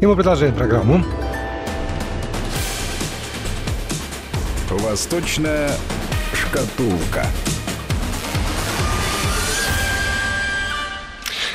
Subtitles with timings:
[0.00, 1.04] И мы продолжаем программу.
[4.70, 5.70] Восточная
[6.34, 7.24] шкатулка.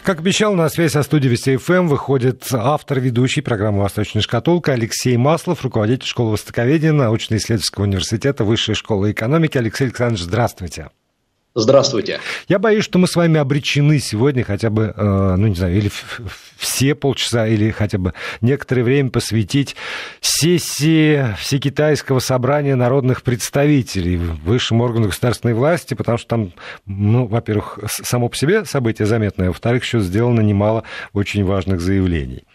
[0.03, 5.15] Как обещал, на связь со студией Вести ФМ выходит автор ведущей программы «Восточная шкатулка» Алексей
[5.15, 9.59] Маслов, руководитель школы востоковедения научно-исследовательского университета Высшей школы экономики.
[9.59, 10.89] Алексей Александрович, здравствуйте.
[11.53, 12.21] Здравствуйте.
[12.47, 15.91] Я боюсь, что мы с вами обречены сегодня хотя бы, э, ну не знаю, или
[16.57, 19.75] все полчаса, или хотя бы некоторое время посвятить
[20.21, 26.53] сессии Всекитайского собрания народных представителей в высшем органе государственной власти, потому что там,
[26.85, 32.45] ну, во-первых, само по себе событие заметное, во-вторых, еще сделано немало очень важных заявлений.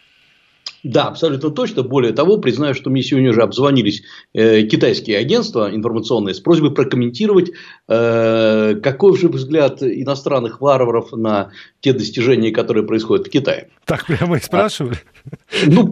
[0.83, 1.83] Да, абсолютно точно.
[1.83, 7.51] Более того, признаю, что мне сегодня уже обзвонились э, китайские агентства информационные с просьбой прокомментировать,
[7.87, 13.69] э, какой же взгляд иностранных варваров на те достижения, которые происходят в Китае.
[13.85, 14.97] Так прямо и спрашивали?
[15.25, 15.91] А, ну,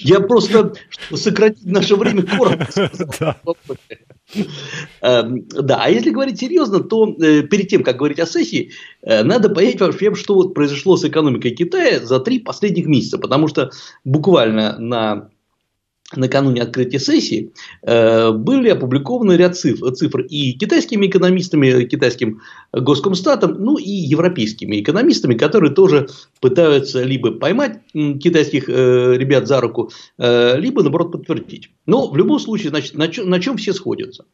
[0.00, 0.74] я просто,
[1.14, 3.36] сократить наше время, коротко
[5.00, 8.72] да, а если говорить серьезно, то э, перед тем, как говорить о сессии,
[9.02, 13.18] э, надо понять вообще, что вот произошло с экономикой Китая за три последних месяца.
[13.18, 13.70] Потому что
[14.04, 15.28] буквально на
[16.14, 17.52] накануне открытия сессии
[17.82, 22.40] э, были опубликованы ряд цифр, цифр и китайскими экономистами, китайским
[22.72, 26.08] госкомстатом, ну и европейскими экономистами, которые тоже
[26.40, 31.70] пытаются либо поймать китайских э, ребят за руку, э, либо наоборот подтвердить.
[31.86, 34.24] Но в любом случае, значит, на, чем, на чем все сходятся?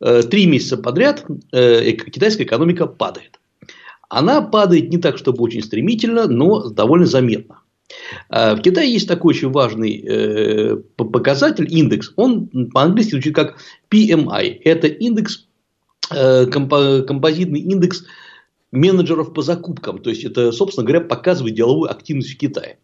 [0.00, 3.38] Три месяца подряд китайская экономика падает.
[4.08, 7.57] Она падает не так, чтобы очень стремительно, но довольно заметно.
[8.28, 12.12] А, в Китае есть такой очень важный э, показатель, индекс.
[12.16, 13.56] Он по-английски звучит как
[13.90, 14.60] PMI.
[14.64, 15.46] Это индекс,
[16.10, 18.04] э, композитный индекс
[18.70, 19.98] менеджеров по закупкам.
[19.98, 22.78] То есть, это, собственно говоря, показывает деловую активность в Китае.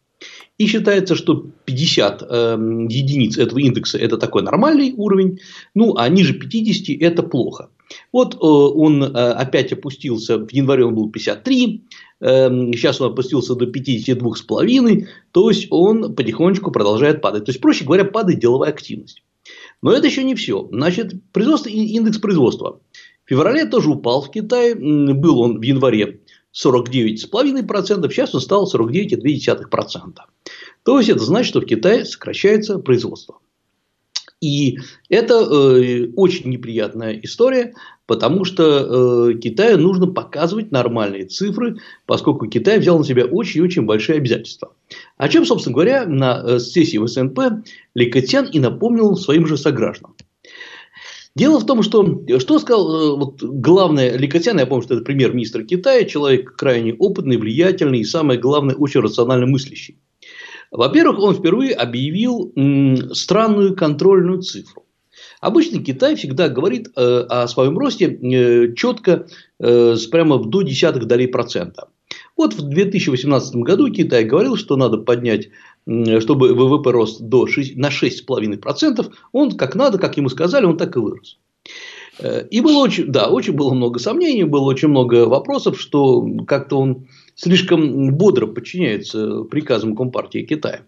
[0.56, 2.56] И считается, что 50 э,
[2.88, 5.40] единиц этого индекса– это такой нормальный уровень,
[5.74, 7.70] ну, а ниже 50– это плохо.
[8.12, 11.84] Вот э, он э, опять опустился, в январе он был 53,
[12.24, 17.44] Эм, сейчас он опустился до 52,5, то есть он потихонечку продолжает падать.
[17.44, 19.22] То есть, проще говоря, падает деловая активность.
[19.82, 20.66] Но это еще не все.
[20.72, 22.80] Значит, производство, индекс производства.
[23.26, 24.74] В феврале тоже упал в Китае.
[24.74, 26.20] Был он в январе
[26.54, 30.14] 49,5%, сейчас он стал 49,2%.
[30.82, 33.40] То есть, это значит, что в Китае сокращается производство.
[34.40, 34.78] И
[35.08, 37.74] это э, очень неприятная история,
[38.06, 44.18] потому что э, Китаю нужно показывать нормальные цифры, поскольку Китай взял на себя очень-очень большие
[44.18, 44.74] обязательства.
[45.16, 47.64] О чем, собственно говоря, на э, сессии в СНП
[47.94, 50.14] Ли Кэтян и напомнил своим же согражданам.
[51.36, 55.04] Дело в том, что, что сказал э, вот, главное Ли Кэтян, я помню, что это
[55.04, 59.98] премьер-министр Китая, человек крайне опытный, влиятельный и, самое главное, очень рационально мыслящий.
[60.74, 62.52] Во-первых, он впервые объявил
[63.14, 64.82] странную контрольную цифру.
[65.40, 69.26] Обычно Китай всегда говорит э, о своем росте э, четко,
[69.60, 71.88] э, прямо до десятых долей процента.
[72.36, 75.50] Вот в 2018 году Китай говорил, что надо поднять,
[75.86, 79.12] чтобы ВВП рос до 6, на 6,5%.
[79.30, 81.38] Он как надо, как ему сказали, он так и вырос.
[82.50, 87.06] И было очень, да, очень было много сомнений, было очень много вопросов, что как-то он
[87.34, 90.82] слишком бодро подчиняется приказам Компартии Китая.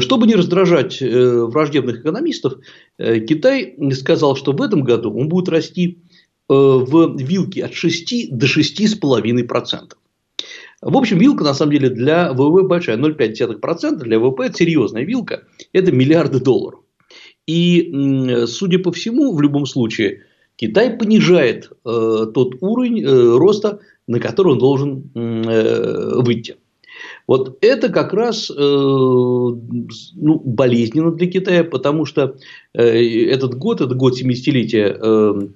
[0.00, 2.54] Чтобы не раздражать э, враждебных экономистов,
[2.98, 5.98] э, Китай сказал, что в этом году он будет расти
[6.48, 9.92] э, в вилке от 6 до 6,5%.
[10.82, 13.98] В общем, вилка на самом деле для ВВП большая, 0,5%.
[13.98, 16.80] Для ВВП это серьезная вилка, это миллиарды долларов.
[17.46, 20.24] И, судя по всему, в любом случае,
[20.60, 26.56] Китай понижает э, тот уровень э, роста, на который он должен э, выйти.
[27.28, 32.36] Вот это как раз э, ну, болезненно для Китая, потому что
[32.74, 35.48] э, этот год, это год 70-летия э,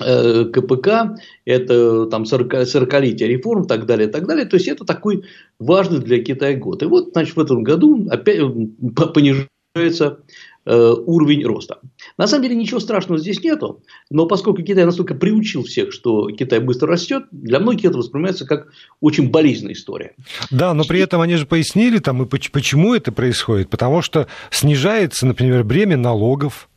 [0.00, 4.44] э, КПК, это там 40-летие реформ и так далее, и так далее.
[4.44, 5.24] То есть, это такой
[5.58, 6.82] важный для Китая год.
[6.82, 8.42] И вот, значит, в этом году опять
[9.14, 10.18] понижается
[10.68, 11.78] Э, уровень роста.
[12.18, 16.58] На самом деле ничего страшного здесь нету, но поскольку Китай настолько приучил всех, что Китай
[16.58, 18.66] быстро растет, для многих это воспринимается как
[19.00, 20.16] очень болезненная история.
[20.50, 25.24] Да, но при этом они же пояснили там и почему это происходит, потому что снижается,
[25.24, 26.68] например, бремя налогов.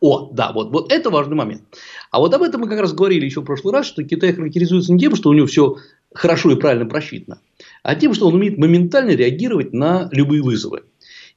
[0.00, 1.62] О, да, вот, вот это важный момент.
[2.10, 4.92] А вот об этом мы как раз говорили еще в прошлый раз, что Китай характеризуется
[4.92, 5.76] не тем, что у него все
[6.12, 7.38] хорошо и правильно просчитано,
[7.84, 10.82] а тем, что он умеет моментально реагировать на любые вызовы.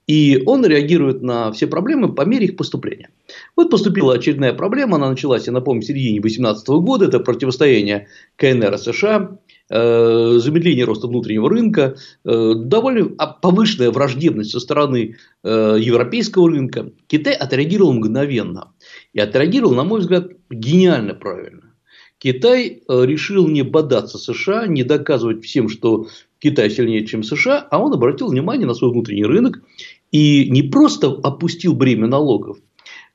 [0.09, 3.09] И он реагирует на все проблемы по мере их поступления.
[3.55, 8.73] Вот поступила очередная проблема, она началась, я напомню, в середине 2018 года, это противостояние КНР
[8.73, 9.37] и США.
[9.69, 13.09] замедление роста внутреннего рынка, довольно
[13.41, 18.71] повышенная враждебность со стороны европейского рынка, Китай отреагировал мгновенно.
[19.13, 21.73] И отреагировал, на мой взгляд, гениально правильно.
[22.17, 26.07] Китай решил не бодаться США, не доказывать всем, что
[26.39, 29.61] Китай сильнее, чем США, а он обратил внимание на свой внутренний рынок
[30.11, 32.57] и не просто опустил бремя налогов,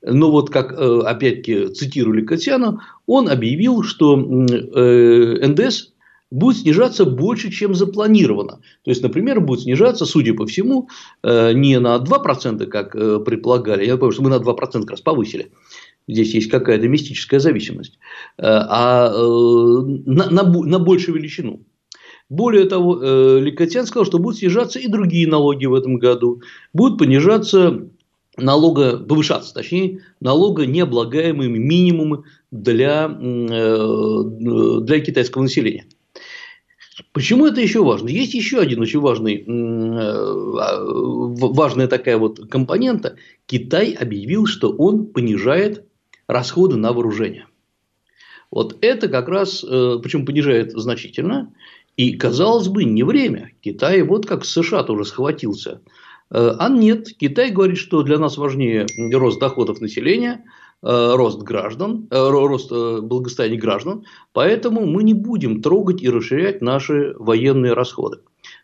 [0.07, 5.93] но вот как э, опять-таки цитировали Катяну, он объявил, что э, НДС
[6.31, 8.61] будет снижаться больше, чем запланировано.
[8.83, 10.89] То есть, например, будет снижаться, судя по всему,
[11.23, 12.93] э, не на 2%, как
[13.25, 15.53] предполагали, я помню, что мы на 2% как раз повысили,
[16.07, 17.99] здесь есть какая-то мистическая зависимость,
[18.37, 21.61] а на, на, на большую величину.
[22.31, 22.99] Более того,
[23.39, 26.41] Ликотян сказал, что будут снижаться и другие налоги в этом году.
[26.73, 27.89] Будут понижаться
[28.37, 34.23] налога, повышаться, точнее, налога необлагаемыми минимумы для, э,
[34.81, 35.87] для китайского населения.
[37.13, 38.09] Почему это еще важно?
[38.09, 40.15] Есть еще один очень важный, э,
[41.37, 43.17] важная такая вот компонента.
[43.47, 45.85] Китай объявил, что он понижает
[46.29, 47.47] расходы на вооружение.
[48.51, 51.53] Вот это как раз, э, причем понижает значительно,
[51.97, 53.53] и, казалось бы, не время.
[53.61, 55.81] Китай вот как США тоже схватился
[56.31, 60.45] Э, а нет, Китай говорит, что для нас важнее рост доходов населения,
[60.83, 67.15] э, рост граждан, э, рост благосостояния граждан, поэтому мы не будем трогать и расширять наши
[67.19, 68.19] военные расходы.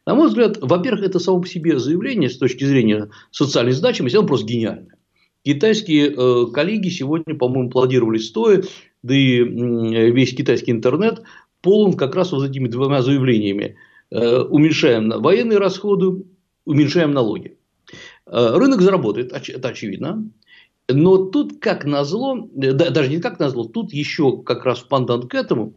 [0.07, 4.27] На мой взгляд, во-первых, это само по себе заявление с точки зрения социальной значимости, оно
[4.27, 4.97] просто гениальное.
[5.43, 8.63] Китайские коллеги сегодня, по-моему, аплодировали стоя,
[9.03, 11.23] да и весь китайский интернет
[11.63, 13.77] полон как раз вот этими двумя заявлениями.
[14.11, 16.25] Уменьшаем военные расходы,
[16.65, 17.57] уменьшаем налоги.
[18.27, 20.31] Э, рынок заработает, это очевидно.
[20.89, 25.35] Но тут, как назло, даже не как назло, тут еще как раз в пандан к
[25.35, 25.75] этому,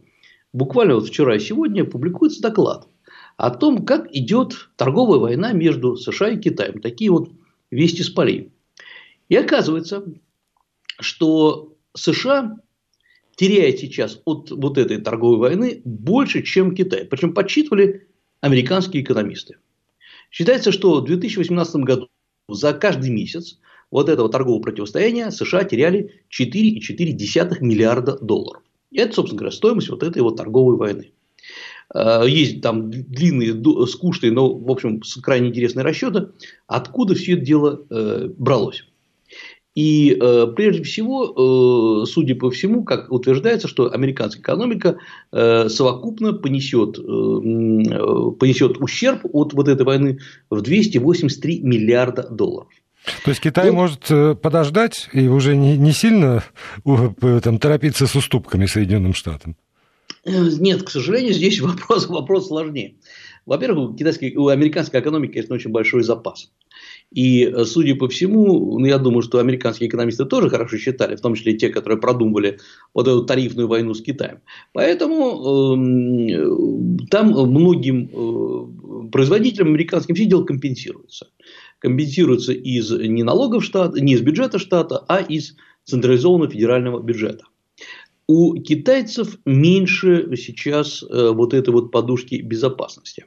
[0.52, 2.88] буквально вот вчера и сегодня публикуется доклад
[3.36, 6.80] о том, как идет торговая война между США и Китаем.
[6.80, 7.30] Такие вот
[7.70, 8.52] вести с полей.
[9.28, 10.04] И оказывается,
[11.00, 12.56] что США
[13.36, 17.04] теряет сейчас от вот этой торговой войны больше, чем Китай.
[17.04, 18.08] Причем подсчитывали
[18.40, 19.56] американские экономисты.
[20.30, 22.08] Считается, что в 2018 году
[22.48, 23.58] за каждый месяц
[23.90, 28.62] вот этого торгового противостояния США теряли 4,4 миллиарда долларов.
[28.92, 31.12] Это, собственно говоря, стоимость вот этой вот торговой войны.
[31.94, 33.54] Э, есть там длинные,
[33.86, 36.28] скучные, но, в общем, крайне интересные расчеты,
[36.66, 38.84] откуда все это дело э, бралось.
[39.74, 44.98] И э, прежде всего, э, судя по всему, как утверждается, что американская экономика
[45.32, 52.68] э, совокупно понесет, э, э понесет ущерб от вот этой войны в 283 миллиарда долларов.
[53.24, 56.44] То есть Китай ну, может э, подождать и уже не, не сильно
[56.84, 59.56] там, торопиться с уступками Соединенным Штатам?
[60.24, 62.94] Э, нет, к сожалению, здесь вопрос, вопрос сложнее.
[63.44, 66.50] Во-первых, у, китайской, у американской экономики, конечно, очень большой запас.
[67.12, 71.20] И, э, судя по всему, ну, я думаю, что американские экономисты тоже хорошо считали, в
[71.20, 72.58] том числе те, которые продумывали
[72.92, 74.40] вот эту тарифную войну с Китаем.
[74.72, 81.28] Поэтому э, там многим э, производителям американским все дело компенсируется.
[81.78, 87.44] Компенсируется из не налогов штата, не из бюджета штата, а из централизованного федерального бюджета.
[88.26, 93.26] У китайцев меньше сейчас э, вот этой вот подушки безопасности.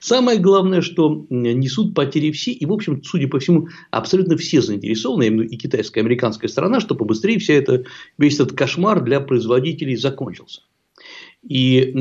[0.00, 5.26] Самое главное, что несут потери все, и, в общем, судя по всему, абсолютно все заинтересованы,
[5.26, 7.84] именно и китайская, и американская сторона, чтобы побыстрее вся это,
[8.18, 10.62] весь этот кошмар для производителей закончился.
[11.48, 11.92] И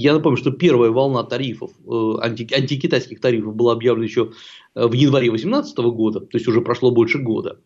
[0.00, 4.32] я напомню, что первая волна тарифов, э, анти, антикитайских тарифов была объявлена еще
[4.74, 7.60] э, в январе 2018 года, то есть уже прошло больше года.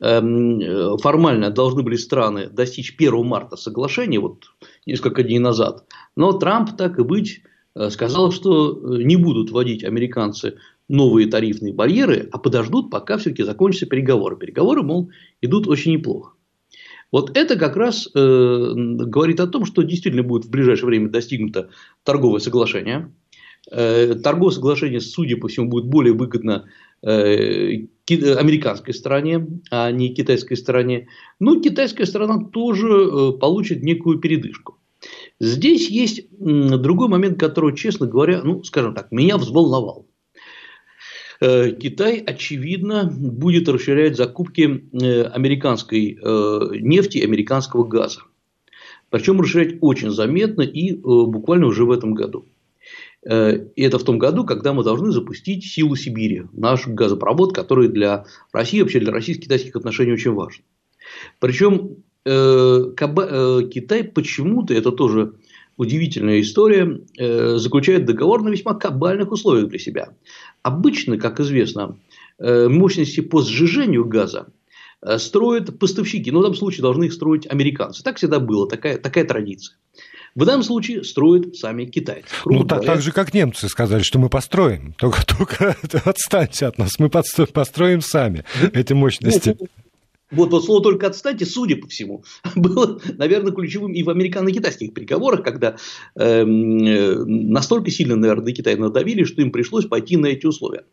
[0.00, 4.46] Эм, э, формально должны были страны достичь 1 марта соглашения, вот
[4.86, 5.84] несколько дней назад.
[6.16, 7.42] Но Трамп, так и быть,
[7.90, 13.86] сказал, что э, не будут вводить американцы новые тарифные барьеры, а подождут, пока все-таки закончатся
[13.86, 14.36] переговоры.
[14.36, 15.10] Переговоры, мол,
[15.42, 16.32] идут очень неплохо.
[17.12, 21.70] Вот это как раз э, говорит о том, что действительно будет в ближайшее время достигнуто
[22.02, 23.12] торговое соглашение.
[23.70, 26.66] Э, торговое соглашение, судя по всему, будет более выгодно
[27.02, 31.08] э, американской стороне, а не китайской стороне.
[31.40, 34.75] Но китайская сторона тоже э, получит некую передышку.
[35.38, 40.06] Здесь есть другой момент, который, честно говоря, ну, скажем так, меня взволновал.
[41.40, 48.20] Э, Китай, очевидно, будет расширять закупки э, американской э, нефти, американского газа.
[49.10, 52.46] Причем расширять очень заметно и буквально уже в этом году.
[53.24, 58.24] И это в том году, когда мы должны запустить силу Сибири, наш газопровод, который для
[58.52, 60.64] России, вообще для российско-китайских отношений очень важен.
[61.38, 65.34] Причем Китай почему-то, это тоже
[65.76, 70.08] удивительная история, э, заключает договор на весьма кабальных условиях для себя.
[70.62, 71.96] Обычно, как известно,
[72.38, 74.46] э, мощности по сжижению газа
[75.02, 78.02] э, строят поставщики, но в этом случае должны их строить американцы.
[78.02, 79.76] Так всегда было, такая, такая традиция.
[80.34, 82.28] В данном случае строят сами китайцы.
[82.44, 84.94] Ну, так, так же, как немцы сказали, что мы построим.
[84.98, 89.56] Только, только отстаньте от нас, мы построим сами эти мощности.
[89.58, 89.66] Ну,
[90.30, 92.24] вот, вот слово только отстаньте, судя по всему,
[92.56, 95.76] было, наверное, ключевым и в американо-китайских переговорах, когда
[96.16, 100.84] эм, э, настолько сильно, наверное, на Китай надавили, что им пришлось пойти на эти условия.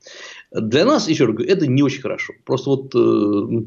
[0.51, 2.33] Для нас, еще раз говорю, это не очень хорошо.
[2.45, 3.63] Просто вот э,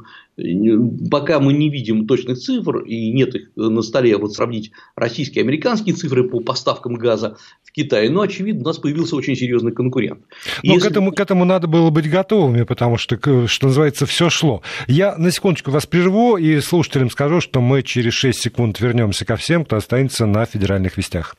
[1.10, 5.46] пока мы не видим точных цифр и нет их на столе, вот сравнить российские и
[5.46, 7.38] американские цифры по поставкам газа
[7.76, 10.20] в Китай, но очевидно, у нас появился очень серьезный конкурент.
[10.62, 10.88] Но Если...
[10.88, 14.62] к, этому, к этому надо было быть готовыми, потому что, что называется, все шло.
[14.86, 19.36] Я на секундочку вас прерву и слушателям скажу, что мы через 6 секунд вернемся ко
[19.36, 21.36] всем, кто останется на федеральных вестях.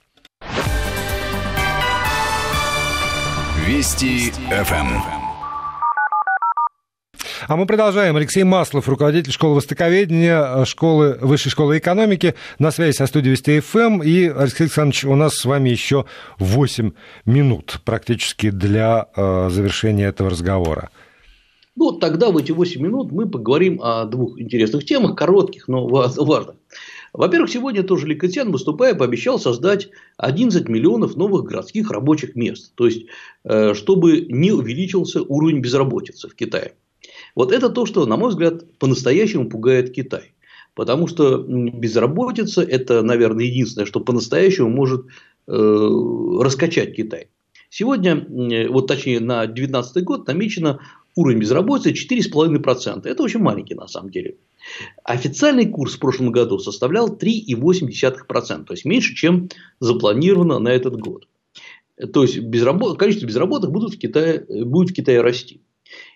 [3.65, 5.16] Вести ФМ.
[7.47, 8.15] А мы продолжаем.
[8.15, 14.01] Алексей Маслов, руководитель школы востоковедения, школы, высшей школы экономики, на связи со студией Вести ФМ.
[14.01, 16.05] И, Алексей Александрович, у нас с вами еще
[16.39, 16.91] 8
[17.25, 20.89] минут практически для э, завершения этого разговора.
[21.75, 26.55] Ну, тогда в эти 8 минут мы поговорим о двух интересных темах, коротких, но важных.
[27.13, 32.73] Во-первых, сегодня тоже Ликотян, выступая, пообещал создать 11 миллионов новых городских рабочих мест.
[32.75, 33.05] То есть,
[33.43, 36.73] э, чтобы не увеличился уровень безработицы в Китае.
[37.37, 40.33] Вот это то, что, на мой взгляд, по-настоящему пугает Китай.
[40.73, 45.05] Потому что безработица– это, наверное, единственное, что по-настоящему может
[45.47, 45.51] э,
[46.41, 47.27] раскачать Китай.
[47.69, 48.25] Сегодня,
[48.71, 50.79] вот точнее на 2019 год намечено
[51.13, 53.07] уровень безработицы 4,5%.
[53.07, 54.37] Это очень маленький на самом деле.
[55.03, 61.27] Официальный курс в прошлом году составлял 3,8%, то есть меньше, чем запланировано на этот год.
[62.13, 62.97] То есть безработ...
[62.97, 65.61] количество безработных будут в Китае, будет в Китае расти.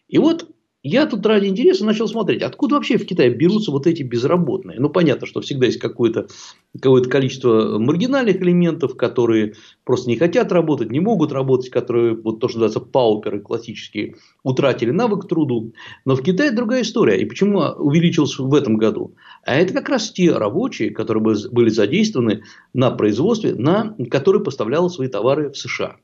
[0.08, 0.48] И вот
[0.84, 4.80] я тут ради интереса начал смотреть, откуда вообще в Китае берутся вот эти безработные.
[4.80, 6.28] Ну, понятно, что всегда есть какое-то
[6.74, 12.48] какое количество маргинальных элементов, которые просто не хотят работать, не могут работать, которые, вот то,
[12.48, 15.74] что называется, пауперы классические, утратили навык труду.
[16.06, 17.22] Но в Китае другая история.
[17.22, 19.14] И почему увеличился в этом году?
[19.44, 25.10] А это как раз те рабочие, которые были задействованы на производстве, на которые поставляли свои
[25.10, 25.98] товары в США.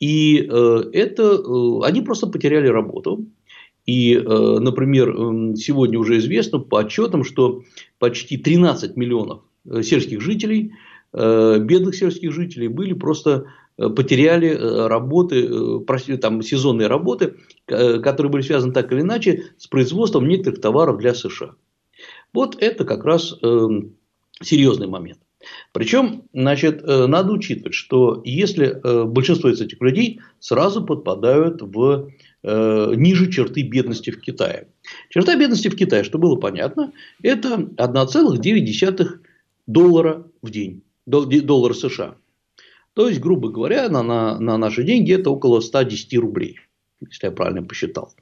[0.00, 3.26] И э, это э, они просто потеряли работу.
[3.88, 7.62] И, э, например, эм, сегодня уже известно по отчетам, что
[7.98, 10.72] почти 13 миллионов э, сельских жителей,
[11.14, 13.46] э, бедных сельских жителей были просто
[13.78, 14.50] потеряли
[14.88, 15.48] работы,
[16.18, 21.54] там, сезонные работы, которые были связаны так или иначе с производством некоторых товаров для США.
[22.34, 23.94] Вот это как раз эм,
[24.42, 25.20] серьезный момент.
[25.72, 32.10] Причем, значит, надо учитывать, что если большинство из этих людей сразу подпадают в
[32.44, 34.68] Э, ниже черты бедности в Китае.
[35.10, 36.92] Черта бедности в Китае, что было понятно,
[37.22, 39.06] это 1,9
[39.66, 42.16] доллара в день, доллара США.
[42.94, 46.60] То есть, грубо говоря, на, на, на наши деньги это около 110 рублей,
[47.00, 48.12] если я правильно посчитал.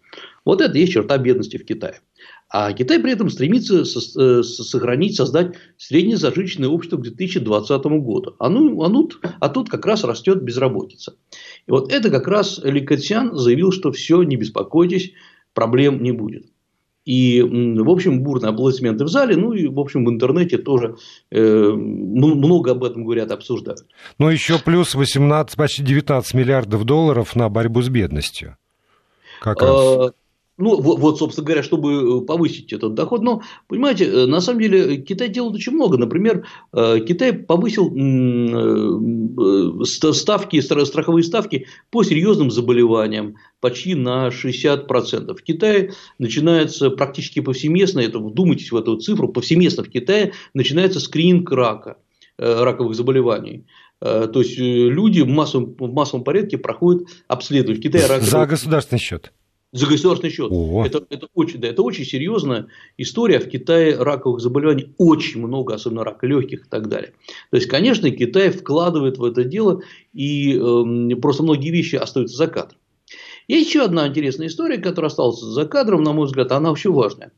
[0.44, 2.00] Вот это есть черта бедности в Китае.
[2.48, 8.36] А Китай при этом стремится э, сохранить, создать среднезажиточное общество к 2020 году.
[8.38, 11.16] А, ну, а, тут, а тут как раз растет безработица.
[11.66, 15.12] И вот это как раз Ли Кэтсян заявил, что все, не беспокойтесь,
[15.54, 16.46] проблем не будет.
[17.06, 20.96] И, в общем, бурные аплодисменты в зале, ну и, в общем, в интернете тоже
[21.30, 23.86] э, много об этом говорят, обсуждают.
[24.18, 28.56] Ну, еще плюс 18, почти 19 миллиардов долларов на борьбу с бедностью.
[29.40, 29.70] Как раз.
[29.70, 30.10] А,
[30.58, 33.22] ну, вот, вот, собственно говоря, чтобы э, повысить этот доход.
[33.22, 35.98] Но, понимаете, э, на самом деле Китай делает очень много.
[35.98, 37.90] Например, э, Китай повысил
[40.14, 45.34] ставки, страховые ставки по серьезным заболеваниям почти на 60%.
[45.34, 51.50] В Китае начинается практически повсеместно, это вдумайтесь в эту цифру, повсеместно в Китае начинается скрининг
[51.50, 51.98] рака,
[52.38, 53.66] раковых заболеваний.
[54.00, 57.80] То есть люди в массовом, в массовом порядке проходят обследование.
[57.80, 58.30] В Китае раковые...
[58.30, 59.32] За государственный счет
[59.76, 60.50] за государственный счет.
[60.86, 63.40] Это, это, очень, да, это очень серьезная история.
[63.40, 67.12] В Китае раковых заболеваний очень много, особенно рака легких и так далее.
[67.50, 72.46] То есть, конечно, Китай вкладывает в это дело, и э, просто многие вещи остаются за
[72.46, 72.78] кадром.
[73.48, 77.32] Есть еще одна интересная история, которая осталась за кадром, на мой взгляд, она вообще важная.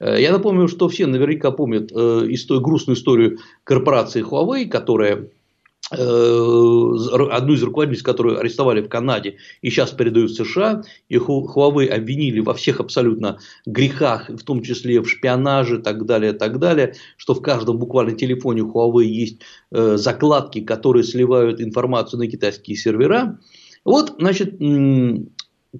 [0.00, 5.43] Э, я напомню, что все наверняка помнят э, историю, грустную историю корпорации Huawei, которая Э,
[5.90, 12.40] одну из руководительниц, которую арестовали в Канаде и сейчас передают в США, и Huawei обвинили
[12.40, 17.34] во всех абсолютно грехах, в том числе в шпионаже и так далее, так далее, что
[17.34, 19.40] в каждом буквально телефоне Huawei есть
[19.72, 23.38] э, закладки, которые сливают информацию на китайские сервера.
[23.84, 24.54] Вот, значит,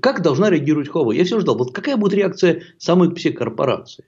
[0.01, 1.17] как должна реагировать Huawei?
[1.17, 4.05] Я все ждал, вот какая будет реакция самой все корпорации.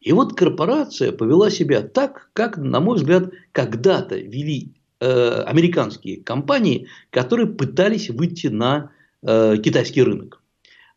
[0.00, 6.88] И вот корпорация повела себя так, как, на мой взгляд, когда-то вели Э, американские компании,
[7.10, 8.90] которые пытались выйти на
[9.22, 10.42] э, китайский рынок.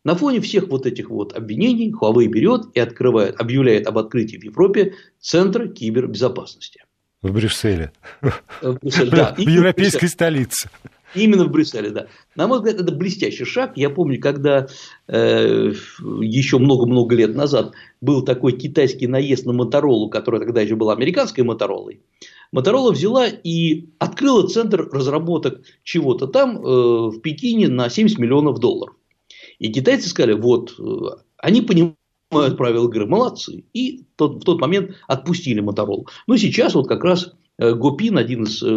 [0.02, 4.42] На фоне всех вот этих вот обвинений Huawei берет и открывает, объявляет об открытии в
[4.42, 6.82] Европе Центра кибербезопасности.
[7.22, 7.92] В Брюсселе.
[8.60, 9.34] В, Брюсселе, да.
[9.38, 10.68] в европейской столице.
[11.14, 12.08] Именно в Брюсселе, да.
[12.34, 13.76] На мой взгляд, это блестящий шаг.
[13.76, 14.66] Я помню, когда
[15.06, 15.72] э,
[16.20, 21.44] еще много-много лет назад был такой китайский наезд на Моторолу, которая тогда еще была американской
[21.44, 22.00] Моторолой.
[22.52, 28.94] Моторола взяла и открыла центр разработок чего-то там э, в Пекине на 70 миллионов долларов.
[29.58, 30.82] И китайцы сказали, вот, э,
[31.38, 31.96] они понимают
[32.58, 33.64] правила игры, молодцы.
[33.72, 36.06] И тот, в тот момент отпустили Моторолу.
[36.26, 37.32] Но сейчас вот как раз
[37.70, 38.70] Гопин, один из э, э,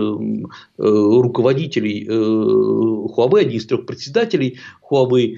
[0.77, 5.38] руководителей Huawei, один из трех председателей Huawei,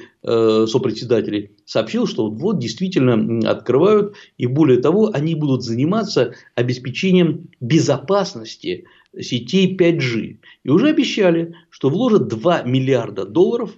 [0.68, 8.86] сопредседателей, сообщил, что вот действительно открывают, и более того, они будут заниматься обеспечением безопасности
[9.20, 10.38] сетей 5G.
[10.63, 13.72] И уже обещали, что вложат 2 миллиарда долларов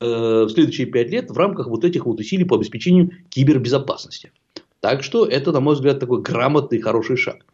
[0.00, 4.30] в следующие 5 лет в рамках вот этих вот усилий по обеспечению кибербезопасности.
[4.80, 7.44] Так что это, на мой взгляд, такой грамотный, хороший шаг.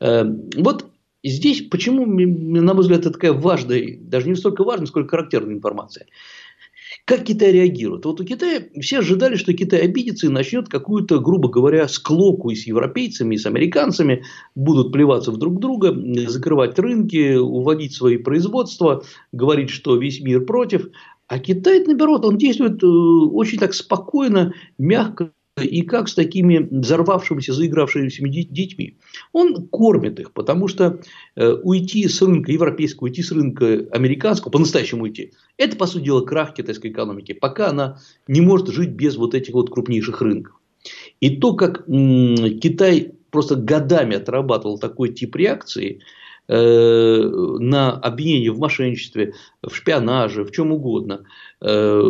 [0.00, 0.86] Эм, вот
[1.22, 6.06] здесь почему, на мой взгляд, это такая важная, даже не столько важная, сколько характерная информация.
[7.04, 8.04] Как Китай реагирует?
[8.04, 12.56] Вот у Китая все ожидали, что Китай обидится и начнет какую-то, грубо говоря, склоку и
[12.56, 15.94] с европейцами, и с американцами, будут плеваться в друг друга,
[16.28, 20.88] закрывать рынки, уводить свои производства, говорить, что весь мир против.
[21.28, 27.52] А Китай, наоборот, он действует э, очень так спокойно, мягко, и как с такими взорвавшимися,
[27.52, 28.94] заигравшимися детьми.
[29.32, 31.00] Он кормит их, потому что
[31.36, 36.22] э, уйти с рынка европейского, уйти с рынка американского, по-настоящему уйти, это, по сути дела,
[36.22, 40.54] крах китайской экономики, пока она не может жить без вот этих вот крупнейших рынков.
[41.20, 46.00] И то, как Китай просто годами отрабатывал такой тип реакции,
[46.48, 47.22] э,
[47.58, 51.24] на обвинение в мошенничестве, в шпионаже, в чем угодно,
[51.60, 52.02] э,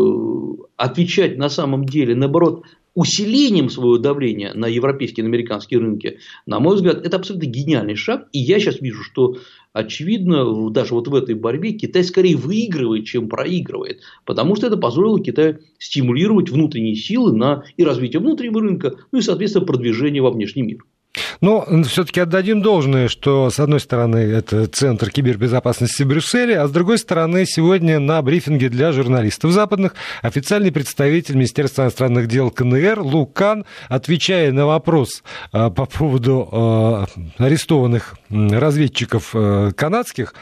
[0.76, 2.64] отвечать на самом деле, наоборот,
[3.00, 8.28] усилением своего давления на европейские и американские рынки, на мой взгляд, это абсолютно гениальный шаг.
[8.32, 9.38] И я сейчас вижу, что
[9.72, 14.02] очевидно, даже вот в этой борьбе Китай скорее выигрывает, чем проигрывает.
[14.26, 19.22] Потому что это позволило Китаю стимулировать внутренние силы на и развитие внутреннего рынка, ну и,
[19.22, 20.84] соответственно, продвижение во внешний мир.
[21.40, 26.70] Но все-таки отдадим должное, что, с одной стороны, это Центр кибербезопасности в Брюсселе, а с
[26.70, 33.64] другой стороны, сегодня на брифинге для журналистов западных официальный представитель Министерства иностранных дел КНР Лукан,
[33.88, 35.22] отвечая на вопрос
[35.53, 37.07] а, по поводу а,
[37.38, 40.35] арестованных разведчиков а, канадских,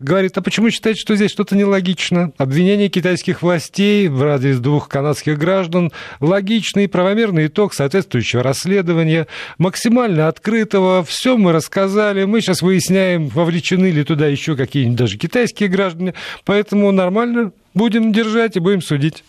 [0.00, 2.32] говорит, а почему считаете, что здесь что-то нелогично?
[2.38, 9.26] Обвинение китайских властей в адрес двух канадских граждан логичный правомерный итог соответствующего расследования,
[9.58, 15.68] максимально открытого, все мы рассказали, мы сейчас выясняем, вовлечены ли туда еще какие-нибудь даже китайские
[15.68, 19.22] граждане, поэтому нормально будем держать и будем судить.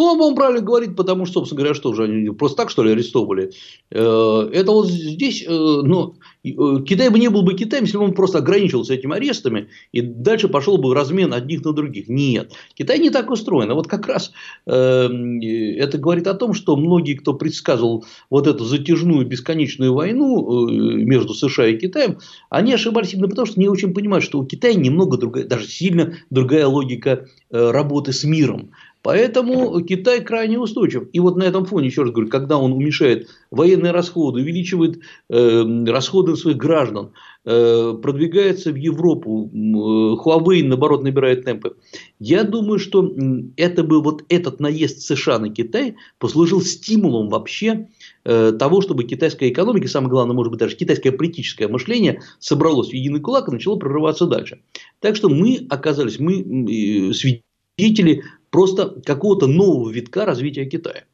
[0.00, 2.92] Ну, он правильно говорит, потому что, собственно говоря, что же они просто так, что ли,
[2.92, 3.50] арестовывали.
[3.90, 8.14] Э, это вот здесь, э, ну, Китай бы не был бы Китаем, если бы он
[8.14, 12.08] просто ограничился этими арестами и дальше пошел бы размен одних на других.
[12.08, 13.70] Нет, Китай не так устроен.
[13.70, 14.32] А вот как раз
[14.64, 21.34] э, это говорит о том, что многие, кто предсказывал вот эту затяжную бесконечную войну между
[21.34, 25.18] США и Китаем, они ошибались именно потому, что не очень понимают, что у Китая немного
[25.18, 28.70] другая, даже сильно другая логика работы с миром.
[29.02, 31.08] Поэтому Китай крайне устойчив.
[31.12, 35.84] И вот на этом фоне, еще раз говорю, когда он уменьшает военные расходы, увеличивает э,
[35.86, 37.12] расходы своих граждан,
[37.46, 41.76] э, продвигается в Европу, э, Huawei, наоборот, набирает темпы.
[42.18, 43.10] Я думаю, что
[43.56, 47.88] это бы вот этот наезд США на Китай послужил стимулом вообще
[48.24, 52.92] э, того, чтобы китайская экономика, самое главное, может быть, даже китайское политическое мышление собралось в
[52.92, 54.60] единый кулак и начало прорываться дальше.
[55.00, 61.04] Так что мы оказались, мы свидетели просто какого-то нового витка развития Китая.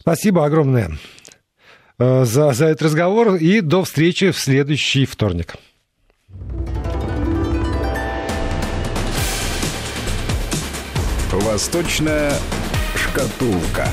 [0.00, 0.98] Спасибо огромное
[1.98, 5.56] э, за, за этот разговор и до встречи в следующий вторник.
[11.32, 12.32] Восточная
[12.96, 13.88] шкатулка.